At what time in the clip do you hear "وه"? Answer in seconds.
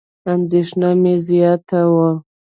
1.93-2.09